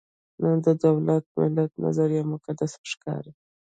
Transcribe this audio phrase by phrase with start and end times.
[0.41, 3.33] نن د دولت–ملت نظریه مقدس ښکاري.